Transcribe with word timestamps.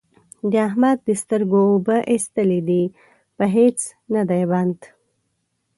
د 0.51 0.53
احمد 0.67 0.97
د 1.07 1.09
سترګو 1.21 1.59
اوبه 1.71 1.97
اېستلې 2.11 2.59
دي؛ 2.67 2.83
په 3.37 3.43
هيڅ 3.55 3.77
نه 4.13 4.21
دی 4.29 4.43
بند، 4.51 4.79